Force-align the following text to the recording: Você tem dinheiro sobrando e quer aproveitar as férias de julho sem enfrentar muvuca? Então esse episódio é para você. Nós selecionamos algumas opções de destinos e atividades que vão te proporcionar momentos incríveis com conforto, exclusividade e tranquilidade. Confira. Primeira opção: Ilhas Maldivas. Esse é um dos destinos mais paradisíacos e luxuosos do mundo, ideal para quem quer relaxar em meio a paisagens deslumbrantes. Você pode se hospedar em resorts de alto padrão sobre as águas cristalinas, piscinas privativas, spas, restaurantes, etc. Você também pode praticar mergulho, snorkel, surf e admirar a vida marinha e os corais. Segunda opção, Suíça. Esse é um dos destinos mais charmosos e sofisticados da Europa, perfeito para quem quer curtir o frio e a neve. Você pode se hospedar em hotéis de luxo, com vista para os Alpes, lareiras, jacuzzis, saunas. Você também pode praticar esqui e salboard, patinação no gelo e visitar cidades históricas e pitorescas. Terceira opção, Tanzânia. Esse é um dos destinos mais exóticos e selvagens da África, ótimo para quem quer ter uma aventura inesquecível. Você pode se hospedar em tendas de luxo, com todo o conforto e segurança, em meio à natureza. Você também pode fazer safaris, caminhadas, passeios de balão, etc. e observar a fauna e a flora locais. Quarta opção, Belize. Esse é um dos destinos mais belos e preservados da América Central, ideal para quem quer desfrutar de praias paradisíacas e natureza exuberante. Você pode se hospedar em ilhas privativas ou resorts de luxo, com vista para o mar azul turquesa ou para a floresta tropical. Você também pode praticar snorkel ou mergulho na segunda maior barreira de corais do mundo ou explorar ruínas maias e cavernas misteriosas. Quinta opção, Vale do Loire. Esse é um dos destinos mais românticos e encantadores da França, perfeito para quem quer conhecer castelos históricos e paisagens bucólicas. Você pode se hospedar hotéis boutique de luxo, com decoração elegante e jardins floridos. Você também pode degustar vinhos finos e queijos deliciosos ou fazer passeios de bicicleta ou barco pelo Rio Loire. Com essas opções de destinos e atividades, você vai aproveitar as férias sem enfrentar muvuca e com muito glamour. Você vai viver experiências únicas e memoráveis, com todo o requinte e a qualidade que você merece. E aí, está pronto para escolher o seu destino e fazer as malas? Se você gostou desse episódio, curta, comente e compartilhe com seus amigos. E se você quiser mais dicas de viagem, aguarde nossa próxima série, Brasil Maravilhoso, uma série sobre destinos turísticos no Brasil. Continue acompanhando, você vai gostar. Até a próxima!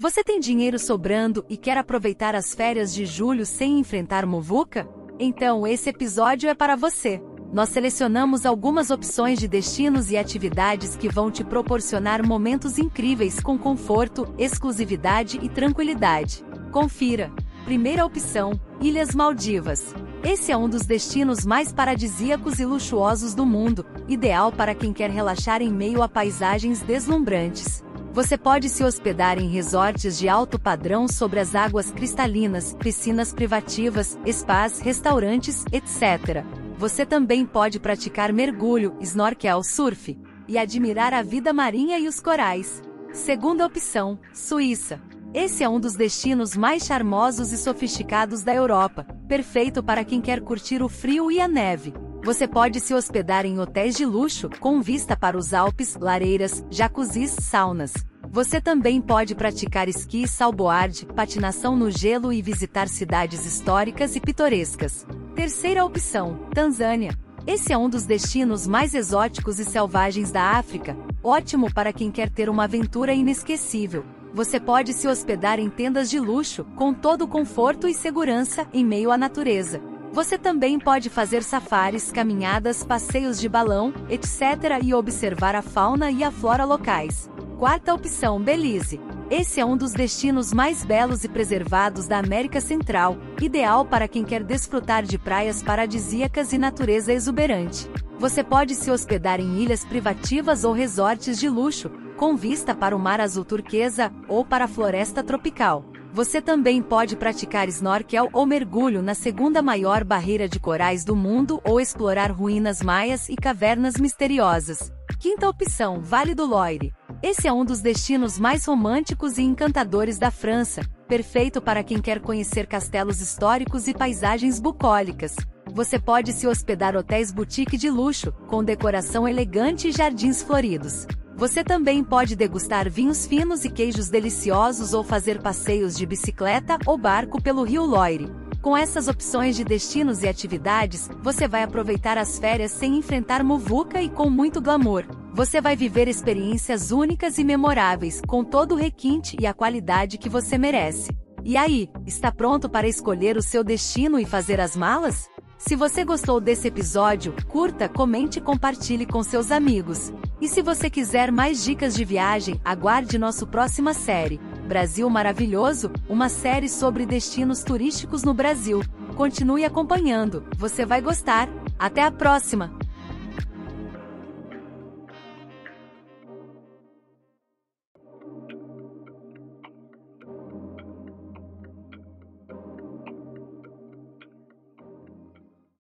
Você 0.00 0.22
tem 0.22 0.38
dinheiro 0.38 0.78
sobrando 0.78 1.44
e 1.48 1.56
quer 1.56 1.76
aproveitar 1.76 2.32
as 2.32 2.54
férias 2.54 2.94
de 2.94 3.04
julho 3.04 3.44
sem 3.44 3.80
enfrentar 3.80 4.24
muvuca? 4.24 4.88
Então 5.18 5.66
esse 5.66 5.90
episódio 5.90 6.48
é 6.48 6.54
para 6.54 6.76
você. 6.76 7.20
Nós 7.52 7.70
selecionamos 7.70 8.46
algumas 8.46 8.90
opções 8.90 9.40
de 9.40 9.48
destinos 9.48 10.12
e 10.12 10.16
atividades 10.16 10.94
que 10.94 11.08
vão 11.08 11.32
te 11.32 11.42
proporcionar 11.42 12.24
momentos 12.24 12.78
incríveis 12.78 13.40
com 13.40 13.58
conforto, 13.58 14.32
exclusividade 14.38 15.40
e 15.42 15.48
tranquilidade. 15.48 16.44
Confira. 16.70 17.32
Primeira 17.64 18.06
opção: 18.06 18.52
Ilhas 18.80 19.16
Maldivas. 19.16 19.92
Esse 20.22 20.52
é 20.52 20.56
um 20.56 20.68
dos 20.68 20.86
destinos 20.86 21.44
mais 21.44 21.72
paradisíacos 21.72 22.60
e 22.60 22.64
luxuosos 22.64 23.34
do 23.34 23.44
mundo, 23.44 23.84
ideal 24.06 24.52
para 24.52 24.76
quem 24.76 24.92
quer 24.92 25.10
relaxar 25.10 25.60
em 25.60 25.72
meio 25.72 26.04
a 26.04 26.08
paisagens 26.08 26.82
deslumbrantes. 26.82 27.82
Você 28.18 28.36
pode 28.36 28.68
se 28.68 28.82
hospedar 28.82 29.38
em 29.38 29.46
resorts 29.46 30.18
de 30.18 30.28
alto 30.28 30.58
padrão 30.58 31.06
sobre 31.06 31.38
as 31.38 31.54
águas 31.54 31.92
cristalinas, 31.92 32.74
piscinas 32.74 33.32
privativas, 33.32 34.18
spas, 34.26 34.80
restaurantes, 34.80 35.64
etc. 35.70 36.44
Você 36.76 37.06
também 37.06 37.46
pode 37.46 37.78
praticar 37.78 38.32
mergulho, 38.32 38.96
snorkel, 39.00 39.62
surf 39.62 40.18
e 40.48 40.58
admirar 40.58 41.14
a 41.14 41.22
vida 41.22 41.52
marinha 41.52 41.96
e 41.96 42.08
os 42.08 42.18
corais. 42.18 42.82
Segunda 43.12 43.64
opção, 43.64 44.18
Suíça. 44.32 45.00
Esse 45.32 45.62
é 45.62 45.68
um 45.68 45.78
dos 45.78 45.94
destinos 45.94 46.56
mais 46.56 46.84
charmosos 46.86 47.52
e 47.52 47.56
sofisticados 47.56 48.42
da 48.42 48.52
Europa, 48.52 49.06
perfeito 49.28 49.80
para 49.80 50.04
quem 50.04 50.20
quer 50.20 50.40
curtir 50.40 50.82
o 50.82 50.88
frio 50.88 51.30
e 51.30 51.40
a 51.40 51.46
neve. 51.46 51.94
Você 52.24 52.48
pode 52.48 52.80
se 52.80 52.92
hospedar 52.92 53.46
em 53.46 53.60
hotéis 53.60 53.94
de 53.94 54.04
luxo, 54.04 54.50
com 54.58 54.82
vista 54.82 55.16
para 55.16 55.38
os 55.38 55.54
Alpes, 55.54 55.96
lareiras, 55.96 56.64
jacuzzis, 56.68 57.30
saunas. 57.30 57.94
Você 58.30 58.60
também 58.60 59.00
pode 59.00 59.34
praticar 59.34 59.88
esqui 59.88 60.22
e 60.22 60.28
salboard, 60.28 61.06
patinação 61.06 61.74
no 61.74 61.90
gelo 61.90 62.32
e 62.32 62.42
visitar 62.42 62.86
cidades 62.86 63.46
históricas 63.46 64.14
e 64.16 64.20
pitorescas. 64.20 65.06
Terceira 65.34 65.84
opção, 65.84 66.38
Tanzânia. 66.52 67.16
Esse 67.46 67.72
é 67.72 67.78
um 67.78 67.88
dos 67.88 68.04
destinos 68.04 68.66
mais 68.66 68.94
exóticos 68.94 69.58
e 69.58 69.64
selvagens 69.64 70.30
da 70.30 70.42
África, 70.42 70.94
ótimo 71.24 71.72
para 71.72 71.92
quem 71.92 72.10
quer 72.10 72.28
ter 72.28 72.50
uma 72.50 72.64
aventura 72.64 73.14
inesquecível. 73.14 74.04
Você 74.34 74.60
pode 74.60 74.92
se 74.92 75.08
hospedar 75.08 75.58
em 75.58 75.70
tendas 75.70 76.10
de 76.10 76.20
luxo, 76.20 76.64
com 76.76 76.92
todo 76.92 77.22
o 77.22 77.28
conforto 77.28 77.88
e 77.88 77.94
segurança, 77.94 78.68
em 78.74 78.84
meio 78.84 79.10
à 79.10 79.16
natureza. 79.16 79.80
Você 80.12 80.36
também 80.36 80.78
pode 80.78 81.08
fazer 81.08 81.42
safaris, 81.42 82.12
caminhadas, 82.12 82.84
passeios 82.84 83.40
de 83.40 83.48
balão, 83.48 83.94
etc. 84.10 84.82
e 84.82 84.92
observar 84.92 85.54
a 85.54 85.62
fauna 85.62 86.10
e 86.10 86.22
a 86.22 86.30
flora 86.30 86.66
locais. 86.66 87.30
Quarta 87.58 87.92
opção, 87.92 88.40
Belize. 88.40 89.00
Esse 89.28 89.58
é 89.58 89.64
um 89.64 89.76
dos 89.76 89.92
destinos 89.92 90.52
mais 90.52 90.84
belos 90.84 91.24
e 91.24 91.28
preservados 91.28 92.06
da 92.06 92.16
América 92.16 92.60
Central, 92.60 93.18
ideal 93.42 93.84
para 93.84 94.06
quem 94.06 94.22
quer 94.22 94.44
desfrutar 94.44 95.02
de 95.02 95.18
praias 95.18 95.60
paradisíacas 95.60 96.52
e 96.52 96.58
natureza 96.58 97.12
exuberante. 97.12 97.90
Você 98.16 98.44
pode 98.44 98.76
se 98.76 98.92
hospedar 98.92 99.40
em 99.40 99.60
ilhas 99.60 99.84
privativas 99.84 100.62
ou 100.62 100.72
resorts 100.72 101.36
de 101.36 101.48
luxo, 101.48 101.90
com 102.16 102.36
vista 102.36 102.76
para 102.76 102.94
o 102.94 102.98
mar 102.98 103.20
azul 103.20 103.44
turquesa 103.44 104.12
ou 104.28 104.44
para 104.44 104.66
a 104.66 104.68
floresta 104.68 105.20
tropical. 105.24 105.84
Você 106.12 106.40
também 106.40 106.80
pode 106.80 107.16
praticar 107.16 107.68
snorkel 107.68 108.28
ou 108.32 108.46
mergulho 108.46 109.02
na 109.02 109.16
segunda 109.16 109.60
maior 109.60 110.04
barreira 110.04 110.48
de 110.48 110.60
corais 110.60 111.04
do 111.04 111.16
mundo 111.16 111.60
ou 111.64 111.80
explorar 111.80 112.30
ruínas 112.30 112.80
maias 112.80 113.28
e 113.28 113.34
cavernas 113.34 113.96
misteriosas. 113.96 114.92
Quinta 115.18 115.48
opção, 115.48 116.00
Vale 116.00 116.36
do 116.36 116.46
Loire. 116.46 116.92
Esse 117.20 117.48
é 117.48 117.52
um 117.52 117.64
dos 117.64 117.80
destinos 117.80 118.38
mais 118.38 118.64
românticos 118.64 119.38
e 119.38 119.42
encantadores 119.42 120.18
da 120.18 120.30
França, 120.30 120.82
perfeito 121.08 121.60
para 121.60 121.82
quem 121.82 122.00
quer 122.00 122.20
conhecer 122.20 122.64
castelos 122.64 123.20
históricos 123.20 123.88
e 123.88 123.92
paisagens 123.92 124.60
bucólicas. 124.60 125.34
Você 125.66 125.98
pode 125.98 126.32
se 126.32 126.46
hospedar 126.46 126.94
hotéis 126.94 127.32
boutique 127.32 127.76
de 127.76 127.90
luxo, 127.90 128.30
com 128.46 128.62
decoração 128.62 129.26
elegante 129.26 129.88
e 129.88 129.92
jardins 129.92 130.42
floridos. 130.42 131.08
Você 131.34 131.64
também 131.64 132.04
pode 132.04 132.36
degustar 132.36 132.88
vinhos 132.88 133.26
finos 133.26 133.64
e 133.64 133.68
queijos 133.68 134.08
deliciosos 134.08 134.94
ou 134.94 135.02
fazer 135.02 135.42
passeios 135.42 135.96
de 135.96 136.06
bicicleta 136.06 136.78
ou 136.86 136.96
barco 136.96 137.42
pelo 137.42 137.64
Rio 137.64 137.84
Loire. 137.84 138.32
Com 138.62 138.76
essas 138.76 139.08
opções 139.08 139.56
de 139.56 139.64
destinos 139.64 140.22
e 140.22 140.28
atividades, 140.28 141.10
você 141.20 141.48
vai 141.48 141.64
aproveitar 141.64 142.16
as 142.16 142.38
férias 142.38 142.70
sem 142.70 142.96
enfrentar 142.96 143.42
muvuca 143.42 144.00
e 144.00 144.08
com 144.08 144.30
muito 144.30 144.60
glamour. 144.60 145.04
Você 145.32 145.60
vai 145.60 145.76
viver 145.76 146.08
experiências 146.08 146.90
únicas 146.90 147.38
e 147.38 147.44
memoráveis, 147.44 148.20
com 148.26 148.42
todo 148.42 148.72
o 148.72 148.78
requinte 148.78 149.36
e 149.40 149.46
a 149.46 149.54
qualidade 149.54 150.18
que 150.18 150.28
você 150.28 150.58
merece. 150.58 151.10
E 151.44 151.56
aí, 151.56 151.88
está 152.06 152.32
pronto 152.32 152.68
para 152.68 152.88
escolher 152.88 153.36
o 153.36 153.42
seu 153.42 153.62
destino 153.62 154.18
e 154.18 154.24
fazer 154.24 154.60
as 154.60 154.76
malas? 154.76 155.28
Se 155.56 155.74
você 155.74 156.04
gostou 156.04 156.40
desse 156.40 156.68
episódio, 156.68 157.34
curta, 157.48 157.88
comente 157.88 158.38
e 158.38 158.42
compartilhe 158.42 159.04
com 159.04 159.22
seus 159.22 159.50
amigos. 159.50 160.12
E 160.40 160.48
se 160.48 160.62
você 160.62 160.88
quiser 160.88 161.32
mais 161.32 161.64
dicas 161.64 161.94
de 161.94 162.04
viagem, 162.04 162.60
aguarde 162.64 163.18
nossa 163.18 163.44
próxima 163.44 163.92
série, 163.92 164.40
Brasil 164.68 165.10
Maravilhoso, 165.10 165.90
uma 166.08 166.28
série 166.28 166.68
sobre 166.68 167.04
destinos 167.04 167.64
turísticos 167.64 168.22
no 168.22 168.32
Brasil. 168.32 168.82
Continue 169.16 169.64
acompanhando, 169.64 170.44
você 170.56 170.86
vai 170.86 171.00
gostar. 171.00 171.48
Até 171.76 172.02
a 172.02 172.10
próxima! 172.10 172.77